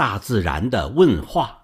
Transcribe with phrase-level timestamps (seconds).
[0.00, 1.58] 大自然的问话。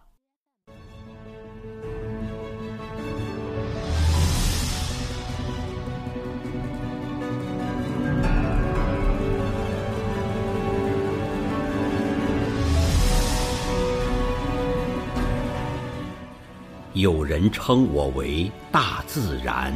[16.92, 19.72] 有人称我为大自然，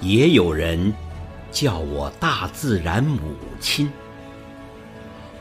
[0.00, 0.92] 也有人
[1.52, 3.20] 叫我大自然母
[3.60, 3.88] 亲。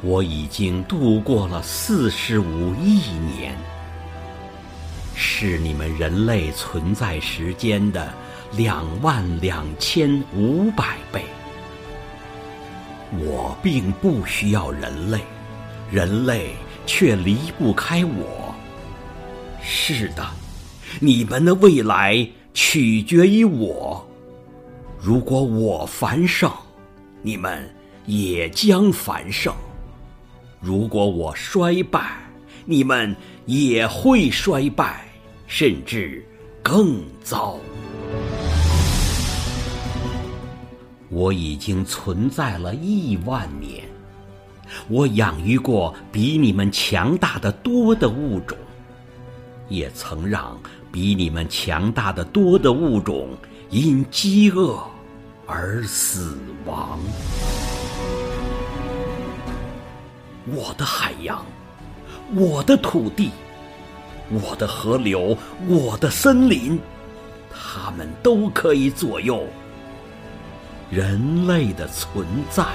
[0.02, 3.02] 我已经度过了四十五亿
[3.36, 3.58] 年，
[5.16, 8.14] 是你们人类存在时间的
[8.54, 11.24] 两万两千五百倍。
[13.20, 15.20] 我并不需要人类，
[15.92, 16.52] 人类
[16.86, 18.54] 却离不开我。
[19.62, 20.26] 是的。
[21.00, 24.08] 你们的未来取决于我。
[25.00, 26.52] 如果我繁盛，
[27.22, 27.70] 你们
[28.06, 29.54] 也将繁盛；
[30.68, 32.18] 如果我衰败，
[32.66, 35.08] 你们也会衰败，
[35.48, 36.22] 甚至
[36.62, 37.58] 更糟。
[41.08, 43.82] 我已经存在了亿万年，
[44.90, 48.58] 我养育过比你们强大的多的物种。
[49.70, 50.60] 也曾让
[50.92, 53.30] 比你们强大的多的物种
[53.70, 54.78] 因饥饿
[55.46, 57.00] 而死亡。
[60.50, 61.46] 我的海洋，
[62.34, 63.32] 我的土地，
[64.30, 66.80] 我的河流，我的森林，
[67.52, 69.46] 它们都可以左右
[70.90, 72.66] 人类的存在。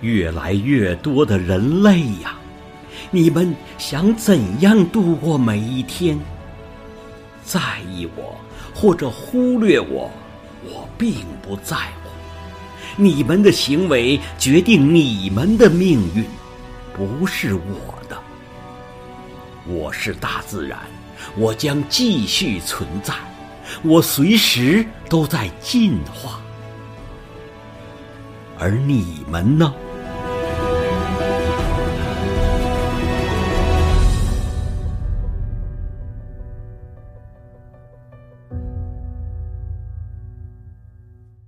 [0.00, 2.33] 越来越多的人类呀，
[3.14, 6.18] 你们想怎样度过每一天？
[7.44, 8.34] 在意我
[8.74, 10.10] 或者忽略我，
[10.64, 12.10] 我并不在乎。
[12.96, 16.24] 你们的行为决定你们的命运，
[16.92, 18.20] 不是我的。
[19.64, 20.80] 我是大自然，
[21.36, 23.14] 我将继续存在，
[23.84, 26.40] 我随时都在进化。
[28.58, 29.72] 而你们呢？